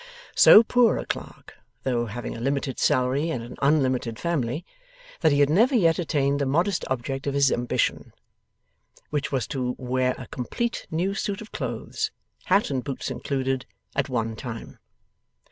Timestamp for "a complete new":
10.17-11.13